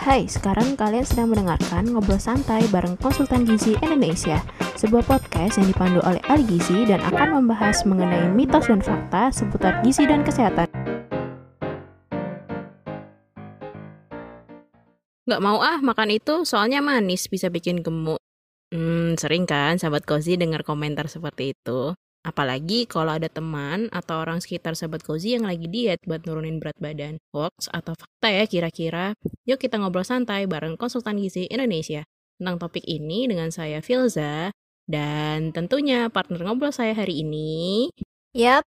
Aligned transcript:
Hai, 0.00 0.24
sekarang 0.24 0.80
kalian 0.80 1.04
sedang 1.04 1.28
mendengarkan 1.28 1.92
Ngobrol 1.92 2.16
Santai 2.16 2.64
bareng 2.72 2.96
Konsultan 3.04 3.44
Gizi 3.44 3.76
Indonesia, 3.84 4.40
sebuah 4.72 5.04
podcast 5.04 5.60
yang 5.60 5.68
dipandu 5.68 6.00
oleh 6.00 6.24
ahli 6.24 6.40
gizi 6.56 6.88
dan 6.88 7.04
akan 7.04 7.36
membahas 7.36 7.84
mengenai 7.84 8.32
mitos 8.32 8.72
dan 8.72 8.80
fakta 8.80 9.28
seputar 9.28 9.84
gizi 9.84 10.08
dan 10.08 10.24
kesehatan. 10.24 10.72
Nggak 15.28 15.42
mau 15.44 15.60
ah 15.60 15.84
makan 15.84 16.16
itu, 16.16 16.48
soalnya 16.48 16.80
manis 16.80 17.28
bisa 17.28 17.52
bikin 17.52 17.84
gemuk. 17.84 18.24
Hmm, 18.72 19.20
sering 19.20 19.44
kan 19.44 19.76
sahabat 19.76 20.08
Kozi 20.08 20.40
dengar 20.40 20.64
komentar 20.64 21.12
seperti 21.12 21.52
itu? 21.52 21.92
Apalagi 22.20 22.84
kalau 22.84 23.16
ada 23.16 23.32
teman 23.32 23.88
atau 23.88 24.20
orang 24.20 24.44
sekitar 24.44 24.76
sahabat 24.76 25.00
Kozi 25.00 25.40
yang 25.40 25.48
lagi 25.48 25.64
diet 25.72 26.04
buat 26.04 26.20
nurunin 26.28 26.60
berat 26.60 26.76
badan. 26.76 27.16
Hoax 27.32 27.72
atau 27.72 27.96
fakta 27.96 28.28
ya 28.28 28.44
kira-kira? 28.44 29.16
Yuk 29.48 29.56
kita 29.56 29.80
ngobrol 29.80 30.04
santai 30.04 30.44
bareng 30.44 30.76
konsultan 30.76 31.16
gizi 31.16 31.48
Indonesia. 31.48 32.04
Tentang 32.36 32.60
topik 32.60 32.84
ini 32.84 33.24
dengan 33.24 33.48
saya 33.48 33.80
Filza. 33.80 34.52
Dan 34.84 35.54
tentunya 35.56 36.10
partner 36.12 36.44
ngobrol 36.44 36.74
saya 36.74 36.92
hari 36.92 37.24
ini... 37.24 37.88
Yap, 38.30 38.62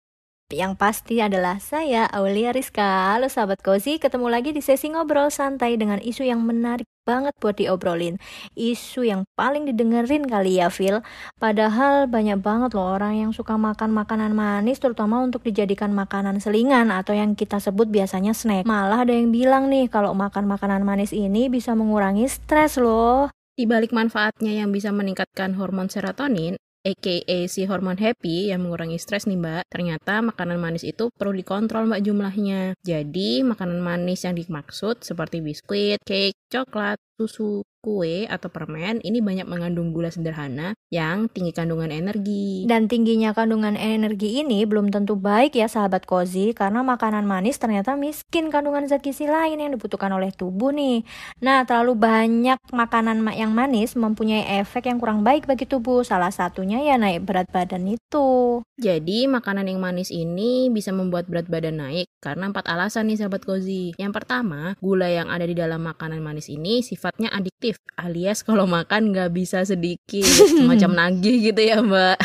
yang 0.48 0.80
pasti 0.80 1.20
adalah 1.20 1.60
saya 1.60 2.08
Aulia 2.08 2.56
Rizka. 2.56 3.12
Halo 3.12 3.28
sahabat 3.28 3.60
Kozi, 3.60 4.00
ketemu 4.00 4.32
lagi 4.32 4.54
di 4.54 4.64
sesi 4.64 4.88
ngobrol 4.88 5.28
santai 5.28 5.76
dengan 5.76 6.00
isu 6.00 6.24
yang 6.24 6.40
menarik 6.40 6.86
banget 7.08 7.32
buat 7.40 7.56
diobrolin. 7.56 8.20
Isu 8.52 9.08
yang 9.08 9.24
paling 9.32 9.64
didengerin 9.64 10.28
kali 10.28 10.60
ya, 10.60 10.68
Phil. 10.68 11.00
Padahal 11.40 12.04
banyak 12.04 12.44
banget 12.44 12.76
loh 12.76 13.00
orang 13.00 13.16
yang 13.16 13.30
suka 13.32 13.56
makan 13.56 13.96
makanan 13.96 14.36
manis, 14.36 14.76
terutama 14.76 15.24
untuk 15.24 15.40
dijadikan 15.40 15.96
makanan 15.96 16.44
selingan 16.44 16.92
atau 16.92 17.16
yang 17.16 17.32
kita 17.32 17.56
sebut 17.56 17.88
biasanya 17.88 18.36
snack. 18.36 18.68
Malah 18.68 19.08
ada 19.08 19.16
yang 19.16 19.32
bilang 19.32 19.72
nih, 19.72 19.88
kalau 19.88 20.12
makan 20.12 20.44
makanan 20.44 20.84
manis 20.84 21.16
ini 21.16 21.48
bisa 21.48 21.72
mengurangi 21.72 22.28
stres 22.28 22.76
loh. 22.76 23.32
Di 23.56 23.64
balik 23.64 23.90
manfaatnya 23.90 24.54
yang 24.54 24.70
bisa 24.70 24.92
meningkatkan 24.94 25.56
hormon 25.58 25.90
serotonin, 25.90 26.54
aka 26.84 27.46
si 27.48 27.64
hormon 27.64 27.96
happy 27.96 28.52
yang 28.52 28.62
mengurangi 28.62 29.00
stres 29.00 29.24
nih 29.24 29.40
mbak. 29.40 29.64
Ternyata 29.72 30.20
makanan 30.20 30.58
manis 30.60 30.84
itu 30.84 31.08
perlu 31.14 31.32
dikontrol 31.34 31.88
mbak 31.88 32.04
jumlahnya. 32.04 32.76
Jadi 32.84 33.42
makanan 33.42 33.80
manis 33.80 34.28
yang 34.28 34.36
dimaksud 34.36 35.02
seperti 35.02 35.40
biskuit, 35.40 35.98
cake, 36.04 36.36
coklat, 36.52 37.00
susu, 37.18 37.66
kue 37.82 38.26
atau 38.26 38.46
permen 38.50 38.98
ini 39.06 39.18
banyak 39.18 39.46
mengandung 39.46 39.94
gula 39.94 40.10
sederhana 40.10 40.74
yang 40.90 41.30
tinggi 41.30 41.50
kandungan 41.50 41.90
energi. 41.90 42.66
Dan 42.66 42.86
tingginya 42.86 43.34
kandungan 43.34 43.74
energi 43.74 44.42
ini 44.42 44.66
belum 44.66 44.90
tentu 44.94 45.18
baik 45.18 45.54
ya 45.58 45.66
sahabat 45.66 46.06
kozi 46.06 46.54
karena 46.54 46.86
makanan 46.86 47.26
manis 47.26 47.58
ternyata 47.58 47.94
miskin 47.94 48.50
kandungan 48.50 48.86
zat 48.86 49.02
gizi 49.02 49.26
lain 49.26 49.62
yang 49.62 49.74
dibutuhkan 49.74 50.10
oleh 50.14 50.34
tubuh 50.34 50.74
nih. 50.74 51.02
Nah, 51.42 51.66
terlalu 51.66 51.98
banyak 51.98 52.58
makanan 52.70 53.22
yang 53.34 53.54
manis 53.54 53.94
mempunyai 53.94 54.62
efek 54.62 54.86
yang 54.90 54.98
kurang 55.02 55.22
baik 55.22 55.46
bagi 55.46 55.66
tubuh. 55.66 56.02
Salah 56.02 56.30
satunya 56.30 56.82
ya 56.82 56.94
naik 56.98 57.26
berat 57.26 57.50
badan 57.50 57.88
itu. 57.94 58.62
Jadi, 58.78 59.26
makanan 59.26 59.66
yang 59.66 59.82
manis 59.82 60.14
ini 60.14 60.70
bisa 60.70 60.94
membuat 60.94 61.26
berat 61.26 61.50
badan 61.50 61.82
naik 61.82 62.06
karena 62.22 62.50
empat 62.50 62.66
alasan 62.70 63.10
nih 63.10 63.18
sahabat 63.22 63.42
kozi. 63.42 63.94
Yang 63.98 64.22
pertama, 64.22 64.74
gula 64.78 65.10
yang 65.10 65.30
ada 65.30 65.46
di 65.46 65.54
dalam 65.54 65.82
makanan 65.82 66.22
manis 66.22 66.50
ini 66.50 66.82
sifatnya 67.08 67.32
adiktif 67.32 67.80
alias 67.96 68.44
kalau 68.44 68.68
makan 68.68 69.16
nggak 69.16 69.32
bisa 69.32 69.64
sedikit 69.64 70.28
semacam 70.28 70.92
nagih 71.00 71.40
gitu 71.40 71.60
ya 71.64 71.80
mbak. 71.80 72.20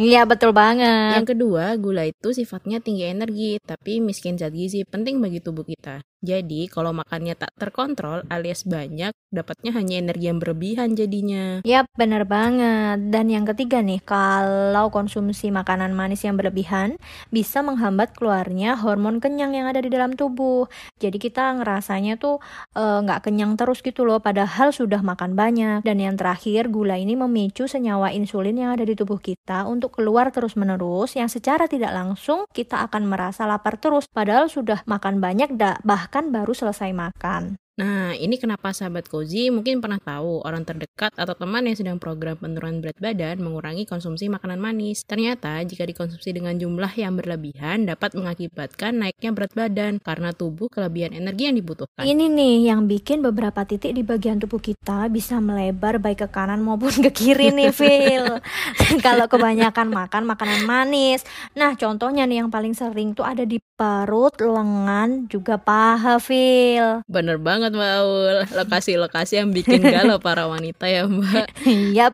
Iya 0.00 0.24
betul 0.24 0.56
banget. 0.56 1.20
Yang 1.20 1.36
kedua 1.36 1.76
gula 1.76 2.08
itu 2.08 2.32
sifatnya 2.32 2.80
tinggi 2.80 3.04
energi 3.04 3.60
tapi 3.60 4.00
miskin 4.00 4.40
zat 4.40 4.56
gizi 4.56 4.88
penting 4.88 5.20
bagi 5.20 5.44
tubuh 5.44 5.68
kita 5.68 6.00
jadi 6.24 6.72
kalau 6.72 6.96
makannya 6.96 7.36
tak 7.36 7.52
terkontrol 7.60 8.24
alias 8.32 8.64
banyak, 8.64 9.12
dapatnya 9.28 9.76
hanya 9.76 10.00
energi 10.00 10.32
yang 10.32 10.40
berlebihan 10.40 10.96
jadinya. 10.96 11.60
Yap, 11.66 11.90
bener 11.98 12.24
banget. 12.24 13.12
Dan 13.12 13.28
yang 13.28 13.44
ketiga 13.44 13.84
nih, 13.84 14.00
kalau 14.00 14.88
konsumsi 14.88 15.52
makanan 15.52 15.92
manis 15.92 16.24
yang 16.24 16.40
berlebihan 16.40 16.96
bisa 17.34 17.60
menghambat 17.60 18.14
keluarnya 18.16 18.78
hormon 18.78 19.18
kenyang 19.18 19.52
yang 19.52 19.66
ada 19.66 19.84
di 19.84 19.90
dalam 19.90 20.14
tubuh. 20.16 20.70
Jadi 20.96 21.20
kita 21.20 21.60
ngerasanya 21.60 22.16
tuh 22.16 22.40
eh, 22.72 22.98
nggak 23.04 23.20
uh, 23.20 23.24
kenyang 23.26 23.58
terus 23.60 23.84
gitu 23.84 24.06
loh, 24.06 24.22
padahal 24.22 24.70
sudah 24.70 25.04
makan 25.04 25.36
banyak. 25.36 25.84
Dan 25.84 26.00
yang 26.00 26.16
terakhir, 26.16 26.70
gula 26.70 26.96
ini 26.96 27.18
memicu 27.18 27.66
senyawa 27.66 28.14
insulin 28.14 28.54
yang 28.54 28.70
ada 28.72 28.86
di 28.86 28.96
tubuh 28.96 29.18
kita 29.18 29.66
untuk 29.66 29.98
keluar 29.98 30.30
terus-menerus, 30.30 31.18
yang 31.18 31.28
secara 31.28 31.66
tidak 31.66 31.90
langsung 31.90 32.46
kita 32.54 32.86
akan 32.86 33.10
merasa 33.10 33.44
lapar 33.44 33.76
terus, 33.76 34.06
padahal 34.06 34.46
sudah 34.46 34.86
makan 34.86 35.18
banyak, 35.18 35.50
bahkan 35.82 36.13
bahkan 36.14 36.30
baru 36.30 36.54
selesai 36.54 36.94
makan. 36.94 37.58
Nah, 37.74 38.14
ini 38.14 38.38
kenapa 38.38 38.70
sahabat 38.70 39.10
Kozi 39.10 39.50
mungkin 39.50 39.82
pernah 39.82 39.98
tahu 39.98 40.46
orang 40.46 40.62
terdekat 40.62 41.10
atau 41.18 41.34
teman 41.34 41.66
yang 41.66 41.74
sedang 41.74 41.98
program 41.98 42.38
penurunan 42.38 42.78
berat 42.78 42.94
badan 43.02 43.42
mengurangi 43.42 43.82
konsumsi 43.82 44.30
makanan 44.30 44.62
manis. 44.62 45.02
Ternyata, 45.02 45.58
jika 45.66 45.82
dikonsumsi 45.82 46.30
dengan 46.30 46.54
jumlah 46.54 46.94
yang 46.94 47.18
berlebihan 47.18 47.82
dapat 47.82 48.14
mengakibatkan 48.14 48.94
naiknya 49.02 49.34
berat 49.34 49.58
badan 49.58 49.98
karena 49.98 50.30
tubuh 50.30 50.70
kelebihan 50.70 51.18
energi 51.18 51.50
yang 51.50 51.58
dibutuhkan. 51.58 52.06
Ini 52.06 52.30
nih 52.30 52.70
yang 52.70 52.86
bikin 52.86 53.26
beberapa 53.26 53.66
titik 53.66 53.90
di 53.90 54.06
bagian 54.06 54.38
tubuh 54.38 54.62
kita 54.62 55.10
bisa 55.10 55.42
melebar 55.42 55.98
baik 55.98 56.22
ke 56.22 56.28
kanan 56.30 56.62
maupun 56.62 56.94
ke 57.02 57.10
kiri 57.10 57.50
nih, 57.50 57.74
Phil. 57.78 58.38
Kalau 59.06 59.26
kebanyakan 59.26 59.90
makan 59.90 60.22
makanan 60.30 60.62
manis. 60.62 61.26
Nah, 61.58 61.74
contohnya 61.74 62.22
nih 62.22 62.46
yang 62.46 62.54
paling 62.54 62.78
sering 62.78 63.18
tuh 63.18 63.26
ada 63.26 63.42
di 63.42 63.58
perut, 63.74 64.38
lengan, 64.38 65.26
juga 65.26 65.58
paha, 65.58 66.22
Phil. 66.22 67.02
Bener 67.10 67.42
banget 67.42 67.63
banget 67.64 67.80
Mbak 67.80 67.92
Aul. 68.04 68.36
Lokasi-lokasi 68.60 69.40
yang 69.40 69.48
bikin 69.56 69.80
galau 69.80 70.20
para 70.20 70.44
wanita 70.44 70.84
ya 70.84 71.08
Mbak. 71.08 71.48
Yap. 71.96 72.12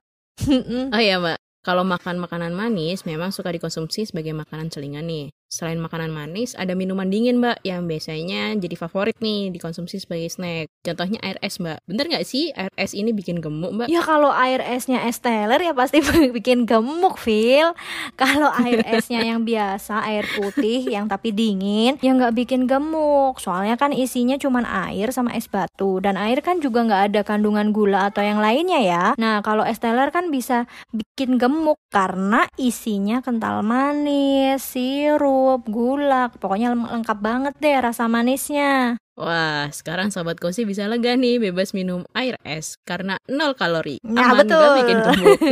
oh 0.94 1.00
iya 1.02 1.18
Mbak, 1.18 1.38
kalau 1.66 1.82
makan 1.82 2.22
makanan 2.22 2.54
manis 2.54 3.02
memang 3.02 3.34
suka 3.34 3.50
dikonsumsi 3.50 4.06
sebagai 4.06 4.30
makanan 4.30 4.70
selingan 4.70 5.10
nih. 5.10 5.34
Selain 5.50 5.82
makanan 5.82 6.14
manis, 6.14 6.54
ada 6.54 6.78
minuman 6.78 7.10
dingin 7.10 7.42
mbak 7.42 7.58
yang 7.66 7.90
biasanya 7.90 8.54
jadi 8.54 8.78
favorit 8.78 9.18
nih 9.18 9.50
dikonsumsi 9.50 9.98
sebagai 9.98 10.30
snack. 10.30 10.70
Contohnya 10.86 11.18
air 11.26 11.42
es 11.42 11.58
mbak. 11.58 11.82
Bener 11.90 12.06
nggak 12.06 12.22
sih 12.22 12.54
air 12.54 12.70
es 12.78 12.94
ini 12.94 13.10
bikin 13.10 13.42
gemuk 13.42 13.74
mbak? 13.74 13.86
Ya 13.90 13.98
kalau 13.98 14.30
air 14.30 14.62
esnya 14.62 15.10
es 15.10 15.18
teler 15.18 15.58
ya 15.58 15.74
pasti 15.74 15.98
bikin 16.38 16.70
gemuk, 16.70 17.18
Phil. 17.18 17.74
Kalau 18.14 18.46
air 18.62 18.86
esnya 18.94 19.26
yang 19.34 19.42
biasa, 19.42 20.06
air 20.06 20.22
putih 20.38 20.86
yang 20.86 21.10
tapi 21.10 21.34
dingin, 21.34 21.98
ya 21.98 22.14
nggak 22.14 22.46
bikin 22.46 22.70
gemuk. 22.70 23.42
Soalnya 23.42 23.74
kan 23.74 23.90
isinya 23.90 24.38
cuma 24.38 24.62
air 24.86 25.10
sama 25.10 25.34
es 25.34 25.50
batu. 25.50 25.98
Dan 25.98 26.14
air 26.14 26.46
kan 26.46 26.62
juga 26.62 26.86
nggak 26.86 27.02
ada 27.10 27.20
kandungan 27.26 27.74
gula 27.74 28.06
atau 28.06 28.22
yang 28.22 28.38
lainnya 28.38 28.78
ya. 28.86 29.04
Nah 29.18 29.42
kalau 29.42 29.66
es 29.66 29.82
teler 29.82 30.14
kan 30.14 30.30
bisa 30.30 30.70
bikin 30.94 31.42
gemuk 31.42 31.82
karena 31.90 32.46
isinya 32.54 33.18
kental 33.18 33.66
manis, 33.66 34.62
sirup, 34.62 35.39
sirup, 35.40 35.64
gula, 35.72 36.28
pokoknya 36.36 36.76
lengkap 36.76 37.18
banget 37.18 37.54
deh 37.56 37.80
rasa 37.80 38.04
manisnya. 38.06 39.00
Wah, 39.16 39.72
sekarang 39.72 40.12
sobat 40.12 40.36
kosi 40.36 40.68
bisa 40.68 40.84
lega 40.84 41.16
nih 41.16 41.40
bebas 41.40 41.72
minum 41.72 42.04
air 42.12 42.36
es 42.44 42.76
karena 42.84 43.16
nol 43.28 43.56
kalori. 43.56 44.00
Nah, 44.04 44.32
Aman 44.32 44.44
betul. 44.44 44.84
bikin 44.84 44.98
gemuk. 45.00 45.40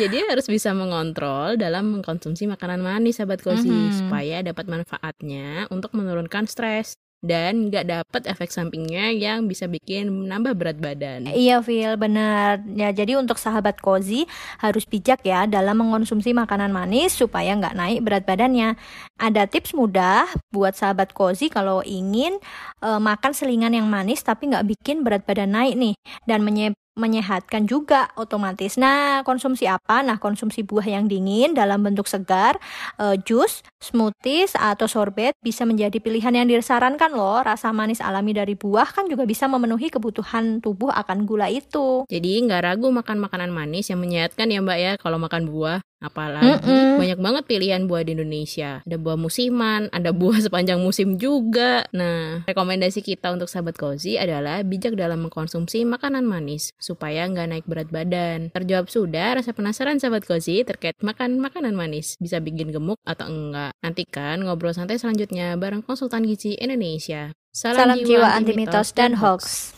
Jadi 0.00 0.20
harus 0.28 0.46
bisa 0.48 0.76
mengontrol 0.76 1.56
dalam 1.56 1.96
mengkonsumsi 1.96 2.44
makanan 2.44 2.84
manis 2.84 3.20
sahabat 3.20 3.40
kosi 3.40 3.72
mm 3.72 3.80
-hmm. 3.88 3.96
supaya 4.04 4.36
dapat 4.44 4.68
manfaatnya 4.68 5.64
untuk 5.72 5.96
menurunkan 5.96 6.44
stres 6.44 7.00
dan 7.24 7.72
nggak 7.72 7.88
dapat 7.88 8.22
efek 8.28 8.52
sampingnya 8.52 9.08
yang 9.16 9.48
bisa 9.48 9.64
bikin 9.64 10.12
menambah 10.12 10.52
berat 10.52 10.76
badan. 10.76 11.32
Iya, 11.32 11.64
Phil, 11.64 11.96
benar. 11.96 12.60
Ya, 12.76 12.92
jadi 12.92 13.16
untuk 13.16 13.40
sahabat 13.40 13.80
kozi 13.80 14.28
harus 14.60 14.84
bijak 14.84 15.24
ya 15.24 15.48
dalam 15.48 15.80
mengonsumsi 15.80 16.36
makanan 16.36 16.68
manis 16.68 17.16
supaya 17.16 17.56
nggak 17.56 17.74
naik 17.74 17.98
berat 18.04 18.28
badannya. 18.28 18.76
Ada 19.16 19.48
tips 19.48 19.72
mudah 19.72 20.28
buat 20.52 20.76
sahabat 20.76 21.16
kozi 21.16 21.48
kalau 21.48 21.80
ingin 21.80 22.36
uh, 22.84 23.00
makan 23.00 23.32
selingan 23.32 23.72
yang 23.72 23.88
manis 23.88 24.20
tapi 24.20 24.52
nggak 24.52 24.68
bikin 24.76 25.00
berat 25.00 25.24
badan 25.24 25.56
naik 25.56 25.74
nih 25.80 25.94
dan 26.28 26.44
menye 26.44 26.76
menyehatkan 26.94 27.66
juga 27.66 28.10
otomatis. 28.14 28.78
Nah, 28.78 29.26
konsumsi 29.26 29.66
apa? 29.66 30.00
Nah, 30.06 30.22
konsumsi 30.22 30.62
buah 30.62 30.86
yang 30.86 31.10
dingin 31.10 31.52
dalam 31.52 31.82
bentuk 31.82 32.06
segar, 32.06 32.58
uh, 33.02 33.18
jus, 33.26 33.66
smoothies 33.82 34.54
atau 34.54 34.86
sorbet 34.86 35.34
bisa 35.42 35.66
menjadi 35.66 35.98
pilihan 35.98 36.32
yang 36.34 36.46
disarankan 36.46 37.10
loh. 37.12 37.42
Rasa 37.42 37.74
manis 37.74 37.98
alami 37.98 38.32
dari 38.32 38.54
buah 38.54 38.94
kan 38.94 39.10
juga 39.10 39.26
bisa 39.26 39.50
memenuhi 39.50 39.90
kebutuhan 39.90 40.62
tubuh 40.62 40.94
akan 40.94 41.26
gula 41.26 41.50
itu. 41.50 42.06
Jadi 42.06 42.46
nggak 42.46 42.62
ragu 42.62 42.88
makan 42.94 43.18
makanan 43.18 43.50
manis 43.50 43.90
yang 43.90 43.98
menyehatkan 43.98 44.46
ya 44.50 44.62
Mbak 44.62 44.78
ya 44.78 44.92
kalau 44.96 45.18
makan 45.18 45.50
buah. 45.50 45.82
Apalagi 46.04 46.60
mm 46.60 46.60
-mm. 46.60 46.92
banyak 47.00 47.20
banget 47.24 47.44
pilihan 47.48 47.82
buah 47.88 48.04
di 48.04 48.12
Indonesia. 48.12 48.84
Ada 48.84 49.00
buah 49.00 49.16
musiman, 49.16 49.88
ada 49.88 50.12
buah 50.12 50.36
sepanjang 50.46 50.84
musim 50.84 51.16
juga. 51.16 51.88
Nah, 51.96 52.44
rekomendasi 52.44 53.00
kita 53.00 53.32
untuk 53.32 53.48
sahabat 53.48 53.80
cozy 53.80 54.20
adalah 54.20 54.60
bijak 54.60 55.00
dalam 55.00 55.24
mengkonsumsi 55.24 55.88
makanan 55.88 56.28
manis 56.28 56.76
supaya 56.76 57.24
nggak 57.24 57.48
naik 57.48 57.64
berat 57.64 57.88
badan. 57.88 58.52
Terjawab 58.52 58.92
sudah 58.92 59.40
rasa 59.40 59.56
penasaran 59.56 59.96
sahabat 59.96 60.28
cozy 60.28 60.60
terkait 60.68 61.00
makan 61.00 61.40
makanan 61.40 61.72
manis 61.72 62.20
bisa 62.20 62.36
bikin 62.44 62.68
gemuk 62.68 63.00
atau 63.08 63.24
enggak. 63.24 63.72
Nantikan 63.80 64.44
ngobrol 64.44 64.76
santai 64.76 65.00
selanjutnya 65.00 65.56
bareng 65.56 65.80
konsultan 65.80 66.28
gizi 66.28 66.52
Indonesia. 66.60 67.32
Salam, 67.54 67.94
Salam 67.94 67.98
jiwa 68.02 68.28
anti 68.34 68.52
mitos 68.58 68.90
dan 68.92 69.14
hoax. 69.14 69.72